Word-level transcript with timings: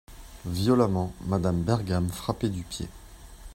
Violemment, 0.47 1.13
Madame 1.27 1.61
Bergam 1.61 2.09
frappait 2.09 2.49
du 2.49 2.63
pied. 2.63 2.89